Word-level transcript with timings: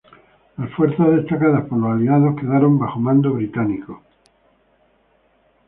Las 0.57 0.71
fuerzas 0.73 1.11
destacadas 1.15 1.69
por 1.69 1.77
los 1.77 1.91
Aliados 1.91 2.35
quedaron 2.35 2.79
bajo 2.79 2.99
mando 2.99 3.33
británico. 3.33 4.01